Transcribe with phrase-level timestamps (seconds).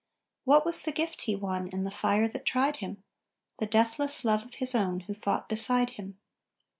[0.45, 3.03] What was the gift he won, in the fire that tried him?
[3.59, 6.17] The deathless love of his own, who fought beside him.